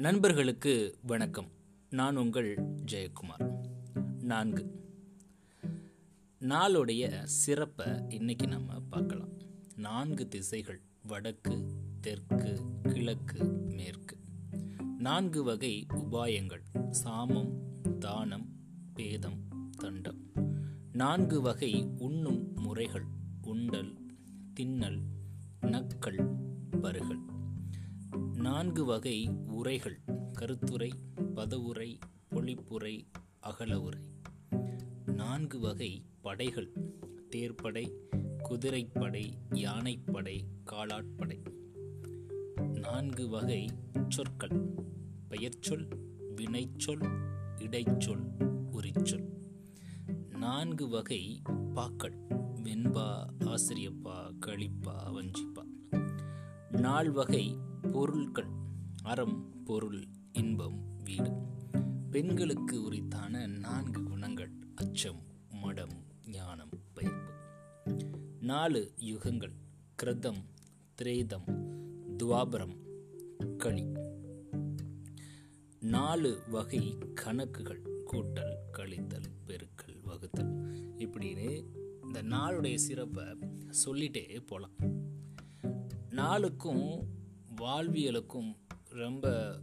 நண்பர்களுக்கு 0.00 0.98
வணக்கம். 1.02 1.50
நான் 1.90 2.16
உங்கள் 2.16 2.58
ஜெயக்குமார். 2.92 3.66
நான்கு. 4.22 4.88
நாளுடைய 6.40 7.22
சிறப்பை 7.22 7.86
இன்னைக்கு 8.08 8.48
நம்ம 8.48 8.80
பார்க்கலாம். 8.80 9.28
நான்கு 9.76 10.28
திசைகள் 10.28 10.80
வடக்கு 11.02 11.66
தெற்கு 12.00 12.62
கிழக்கு 12.82 13.44
மேற்கு. 13.44 14.16
நான்கு 14.98 15.42
வகை 15.42 15.86
உபாயங்கள் 15.88 16.90
சாமம் 16.90 17.52
தானம் 17.98 18.48
பேதம் 18.94 19.70
தண்டம். 19.76 20.32
நான்கு 20.92 21.40
வகை 21.40 21.88
உண்ணும் 21.98 22.52
முறைகள் 22.54 23.06
உண்டல் 23.42 23.94
தின்னல் 24.60 25.00
நக்கல் 25.60 26.36
பருகல் 26.70 27.38
நான்கு 28.16 28.84
வகை 28.84 29.30
உரைகள். 29.46 30.00
கருத்துரை 30.32 30.90
பதவுரை 31.34 31.98
பொழிப்புரை 32.30 33.06
அகல 33.40 33.80
உரை 33.80 34.00
நான்கு 35.06 35.60
வகை 35.60 36.04
படைகள். 36.20 36.72
தேர்ப்படை 37.30 37.92
குதிரைப்படை 38.42 39.38
யானைப்படை 39.50 40.44
காலாட்படை. 40.64 41.42
நான்கு 42.60 43.28
வகை 43.28 43.68
சொற்கள். 44.08 44.74
பெயர்ச்சொல் 45.28 45.88
வினைச்சொல் 46.36 47.06
இடைச்சொல் 47.58 48.26
உரிச்சொல். 48.72 49.28
நான்கு 50.28 50.88
வகை 50.88 51.42
பாக்கள். 51.74 52.16
வெண்பா 52.62 53.26
ஆசிரியப்பா 53.38 54.30
களிப்பா 54.46 55.10
வஞ்சிப்பா. 55.10 55.64
நால்வகை 56.72 57.56
பொருட்கள் 57.80 58.48
அறம் 59.02 59.62
பொருள் 59.64 60.04
இன்பம் 60.32 61.02
வீடு. 61.04 61.32
பெண்களுக்கு 62.10 62.82
உரித்தான 62.82 63.46
நான்கு 63.46 64.02
குணங்கள் 64.02 64.50
அச்சம் 64.74 65.22
மடம் 65.50 66.04
ஞானம் 66.26 66.68
பயிர்ப்பு 66.94 67.32
நாலு 68.40 68.92
யுகங்கள் 68.96 69.52
கிரதம் 70.02 70.44
திரேதம் 70.94 71.46
துவாபரம் 72.16 72.76
களி. 73.56 73.92
நாலு 75.80 76.42
வகை 76.50 76.98
கணக்குகள் 77.14 77.82
கூட்டல் 78.12 78.56
கழித்தல் 78.72 79.30
பெருக்கல் 79.46 80.00
வகுத்தல். 80.02 80.52
இப்படின்னு 80.96 81.64
இந்த 82.02 82.22
நாளுடைய 82.22 82.74
சிறப்பை 82.74 83.24
சொல்லிட்டே 83.84 84.46
போகலாம் 84.46 84.74
நாளுக்கும் 86.10 87.18
வாழ்வியலுக்கும் 87.60 88.50
ரொம்ப 88.88 89.58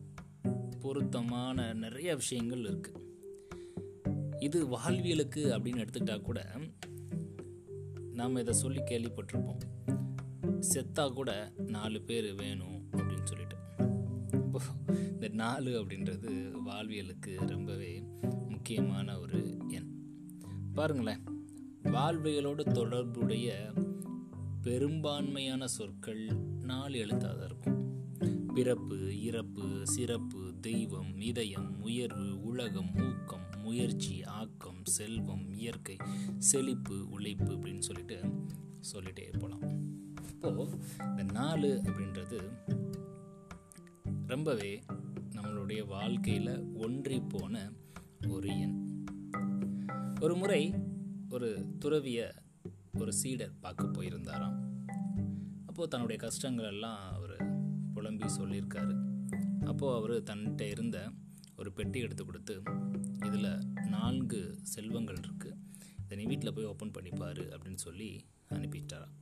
பொருத்தமான 0.80 1.74
நிறைய 1.74 2.16
விஷயங்கள் 2.16 2.62
இருக்குது 2.62 3.06
இது 4.40 4.68
வாழ்வியலுக்கு 4.68 5.42
அப்படின்னு 5.58 5.86
எடுத்துக்கிட்டா 5.86 6.22
கூட 6.22 6.46
நாம் 8.12 8.36
இதை 8.36 8.54
சொல்லி 8.54 8.82
கேள்விப்பட்டிருப்போம். 8.82 9.60
செத்தா 10.74 11.14
கூட 11.14 11.54
நாலு 11.58 12.02
பேர் 12.02 12.36
வேணும் 12.36 12.90
அப்படின்னு 12.92 13.24
சொல்லிட்டு. 13.24 13.56
இப்போ 14.32 14.60
இந்த 15.12 15.28
நாலு 15.28 15.72
அப்படின்றது 15.82 16.32
வாழ்வியலுக்கு 16.66 17.48
ரொம்பவே 17.48 18.04
முக்கியமான 18.50 19.20
ஒரு 19.20 19.58
எண். 19.68 19.90
பாருங்களேன் 20.74 21.24
வாழ்வியலோடு 21.84 22.74
தொடர்புடைய 22.74 23.74
பெரும்பான்மையான 24.62 25.68
சொற்கள் 25.68 26.26
நாலு 26.62 26.98
எழுத்தாக 26.98 27.34
தான் 27.34 27.46
இருக்கும். 27.46 27.77
பிறப்பு 28.58 29.22
இறப்பு 29.22 29.80
சிறப்பு 29.84 30.54
தெய்வம் 30.62 31.18
இதயம் 31.18 31.82
உயர்வு 31.82 32.44
உலகம் 32.44 32.96
ஊக்கம் 32.96 33.50
முயற்சி 33.58 34.24
ஆக்கம் 34.24 34.86
செல்வம் 34.86 35.54
இயற்கை 35.54 35.98
செழிப்பு 36.38 37.10
உழைப்பு 37.10 37.54
அப்படின்னு 37.54 37.80
சொல்லிட்டு 37.80 38.44
சொல்லிட்டே 38.94 39.40
போகலாம் 39.40 39.94
இப்போது 40.28 40.80
இந்த 41.00 41.24
நாலு 41.24 41.82
அப்படின்றது 41.86 42.50
ரொம்பவே 44.28 44.84
நம்மளுடைய 45.36 45.86
வாழ்க்கையில் 45.86 46.64
ஒன்றி 46.74 47.20
போன 47.20 47.72
ஒரு 48.28 48.60
எண். 48.60 49.06
ஒரு 50.20 50.36
முறை 50.36 50.74
ஒரு 51.30 51.66
துறவிய 51.86 52.32
ஒரு 52.94 53.14
சீடர் 53.14 53.60
பார்க்க 53.60 53.86
போயிருந்தாராம். 53.86 54.58
அப்போது 55.66 55.88
தன்னுடைய 55.90 56.22
கஷ்டங்கள் 56.22 56.66
எல்லாம் 56.66 57.17
அவர் 58.28 58.40
சொல்லியிருக்காரு. 58.40 58.94
அப்போது 59.72 59.96
அவர் 59.98 60.14
தன்கிட்ட 60.30 60.64
இருந்த 60.74 60.98
ஒரு 61.60 61.70
பெட்டி 61.78 62.00
எடுத்து 62.00 62.24
கொடுத்து 62.26 62.56
இதில் 63.28 63.48
நான்கு 63.86 64.40
செல்வங்கள் 64.74 65.20
இருக்குது 65.26 65.56
இதை 66.02 66.18
நீ 66.20 66.26
வீட்டில் 66.32 66.54
போய் 66.54 66.68
ஓப்பன் 66.72 66.94
பண்ணிப்பார் 66.96 67.42
அப்படின்னு 67.54 67.82
சொல்லி 67.86 68.10
அனுப்பிட்டாராம் 68.58 69.16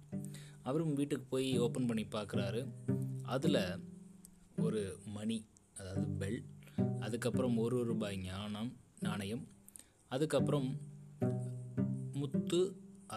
அவரும் 0.69 0.95
வீட்டுக்கு 0.99 1.25
போய் 1.33 1.49
ஓப்பன் 1.65 1.87
பண்ணி 1.89 2.05
பார்க்குறாரு 2.15 2.61
அதில் 3.35 3.61
ஒரு 4.65 4.81
மணி 5.17 5.37
அதாவது 5.79 6.07
பெல் 6.21 6.41
அதுக்கப்புறம் 6.99 7.57
ஒரு 7.57 7.79
ரூபாய் 7.83 8.19
ஞானம் 8.23 8.71
நாணயம் 8.99 9.45
அதுக்கப்புறம் 10.15 10.69
முத்து 12.21 12.61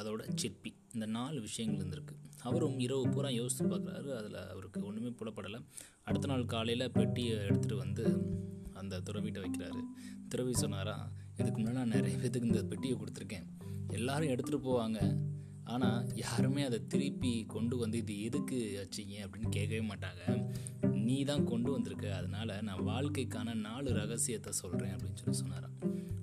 அதோட 0.00 0.22
சிற்பி 0.34 0.72
இந்த 0.94 1.06
நாலு 1.18 1.38
விஷயங்கள் 1.40 1.82
இருந்திருக்கு. 1.82 2.17
அவரும் 2.42 2.78
இரவு 2.78 3.08
பூரா 3.08 3.28
யோசித்து 3.28 3.76
பார்க்குறாரு. 3.76 4.16
அதில் 4.16 4.34
அவருக்கு 4.34 4.84
ஒன்றுமே 4.84 5.08
புலப்படலை. 5.08 5.64
அடுத்த 6.02 6.26
நாள் 6.26 6.44
காலையில் 6.44 6.90
பெட்டியை 6.90 7.36
எடுத்துகிட்டு 7.36 7.76
வந்து 7.76 8.26
அந்த 8.72 9.00
துறவிட்ட 9.00 9.44
வைக்கிறாரு. 9.44 9.80
துறவி 10.28 10.52
சொன்னாரா 10.52 11.10
இதுக்கு 11.36 11.62
முன்னாடி 11.62 11.72
நான் 11.72 11.88
நிறைய 11.88 12.16
பேத்துக்கு 12.16 12.44
இந்த 12.44 12.62
பெட்டியை 12.62 12.96
கொடுத்துருக்கேன். 12.96 13.46
எல்லாரும் 13.88 14.28
எடுத்துகிட்டு 14.28 14.64
போவாங்க. 14.64 15.18
ஆனால் 15.64 16.14
யாருமே 16.14 16.62
அதை 16.62 16.86
திருப்பி 16.86 17.44
கொண்டு 17.46 17.76
வந்து 17.76 17.98
இது 17.98 18.22
எதுக்கு 18.22 18.58
வச்சிங்க? 18.82 19.26
அப்படின்னு 19.26 19.48
கேட்கவே 19.48 19.86
மாட்டாங்க. 19.86 20.52
நீ 20.92 21.24
தான் 21.24 21.44
கொண்டு 21.44 21.70
வந்திருக்க. 21.70 22.16
அதனால் 22.16 22.62
நான் 22.62 22.86
வாழ்க்கைக்கான 22.86 23.54
நாலு 23.54 23.92
ரகசியத்தை 23.92 24.52
சொல்கிறேன் 24.52 24.94
அப்படின்னு 24.94 25.14
சொல்லி 25.14 25.38
சொன்னாராம். 25.38 25.72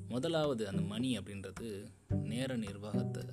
முதலாவது 0.07 0.67
அந்த 0.67 0.81
மணி 0.81 1.17
அப்படின்றது 1.17 1.85
நேர 2.23 2.55
நிர்வாகத்தை 2.55 3.23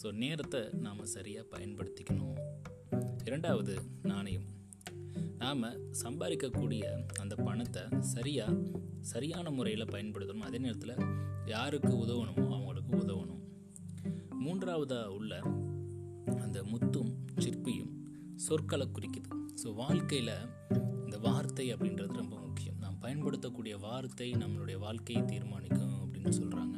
ஸோ 0.00 0.08
நேரத்தை 0.20 0.60
நாம் 0.84 1.00
சரியாக 1.14 1.44
பயன்படுத்திக்கணும். 1.54 2.36
இரண்டாவது 3.28 3.74
நாணயம். 4.10 4.46
நாம் 5.42 5.64
சம்பாதிக்கக்கூடிய 6.02 6.84
அந்த 7.22 7.34
பணத்தை 7.46 7.82
சரியாக 8.14 8.54
சரியான 9.12 9.50
முறையில் 9.56 9.92
பயன்படுத்தணும். 9.94 10.46
அதே 10.48 10.58
நேரத்தில் 10.66 11.04
யாருக்கு 11.54 11.92
உதவணுமோ 12.04 12.46
அவங்களுக்கு 12.56 12.92
உதவணும். 13.02 13.42
மூன்றாவதாக 14.44 15.12
உள்ள 15.18 15.42
அந்த 16.44 16.58
முத்தும் 16.72 17.12
சிற்பியும் 17.44 17.92
சொற்களை 18.46 18.88
குறிக்குது. 18.96 19.30
ஸோ 19.62 19.68
வாழ்க்கையில் 19.82 20.34
இந்த 21.04 21.18
வார்த்தை 21.28 21.68
அப்படின்றது 21.74 22.20
ரொம்ப 22.22 22.36
முக்கியம். 22.46 22.78
நாம் 22.84 23.00
பயன்படுத்தக்கூடிய 23.06 23.76
வார்த்தை 23.88 24.30
நம்மளுடைய 24.44 24.78
வாழ்க்கையை 24.86 25.24
தீர்மானிக்கும் 25.32 25.96
அப்படின்னு 26.02 26.32
சொல்கிறாங்க 26.40 26.76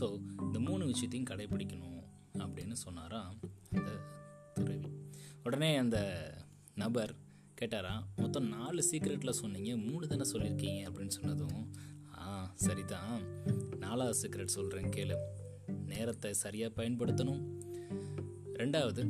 ஸோ 0.00 0.06
இந்த 0.46 0.58
மூணு 0.68 0.84
விஷயத்தையும் 0.92 1.30
கடைபிடிக்கணும். 1.32 1.93
அப்படின்னு 2.38 2.72
சொன்னாரா 2.72 3.34
அந்த 3.70 3.90
துறவி. 4.54 4.88
உடனே 5.44 5.76
அந்த 5.76 5.98
நபர் 6.74 7.14
கேட்டாராம் 7.60 8.04
மொத்தம் 8.16 8.48
நாலு 8.48 8.84
சீக்ரெட்டில் 8.90 9.30
சொன்னீங்க 9.30 9.76
மூணு 9.76 10.06
தானே 10.06 10.30
சொல்லியிருக்கீங்க? 10.30 10.90
அப்படின்னு 10.90 11.08
சொன்னதும் 11.08 11.72
ஆ 12.18 12.52
சரிதான். 12.54 13.22
நாலாவது 13.76 14.28
சீக்ரெட் 14.28 14.54
சொல்கிறேன் 14.56 14.88
கேளு. 14.88 15.16
நேரத்தை 15.86 16.32
சரியாக 16.32 16.82
பயன்படுத்தணும். 16.82 17.42
ரெண்டாவது 18.52 19.04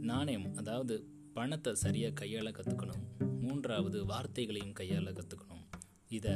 நாணயம் 0.00 0.54
அதாவது 0.56 1.08
பணத்தை 1.34 1.74
சரியாக 1.74 2.24
கையாள 2.24 2.52
கற்றுக்கணும் 2.52 3.40
மூன்றாவது 3.40 4.04
வார்த்தைகளையும் 4.04 4.74
கையாள 4.80 5.12
கற்றுக்கணும் 5.12 5.64
இதை 6.08 6.32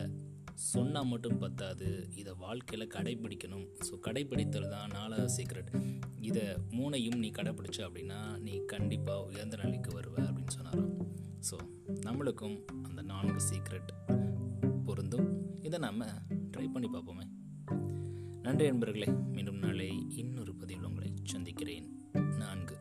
சொன்னால் 0.68 1.06
மட்டும் 1.06 1.38
பத்தாது. 1.38 2.08
இதை 2.14 2.32
வாழ்க்கையில் 2.38 2.92
கடைபிடிக்கணும் 2.94 3.66
ஸோ 3.86 3.94
கடைபிடித்தல் 4.06 4.68
தான் 4.68 4.90
நாலாவது 4.90 5.30
சீக்ரெட் 5.36 5.70
இதை 6.20 6.44
மூணையும் 6.78 7.20
நீ 7.22 7.30
கடைப்பிடிச்ச 7.30 7.78
அப்படின்னா 7.86 8.38
நீ 8.38 8.64
கண்டிப்பாக 8.64 9.22
உயர்ந்த 9.22 9.56
நிலைக்கு 9.62 10.00
வருவ 10.00 10.16
அப்படின்னு 10.28 10.56
சொன்னாராம். 10.56 10.92
ஸோ 11.50 11.58
நம்மளுக்கும் 12.06 12.56
அந்த 12.82 13.02
நான்கு 13.02 13.40
சீக்ரெட் 13.50 13.92
பொருந்தும். 14.84 15.28
இதை 15.62 15.78
நம்ம 15.78 16.04
ட்ரை 16.52 16.66
பண்ணி 16.72 16.88
பார்ப்போமே. 16.88 17.26
நன்றி 18.42 18.66
நண்பர்களே 18.70 19.06
மீண்டும் 19.06 19.58
நாளை 19.58 19.88
இன்னொரு 20.08 20.54
பதிவில் 20.54 20.84
உங்களை 20.84 21.12
சந்திக்கிறேன். 21.24 21.88
நான்கு. 22.14 22.76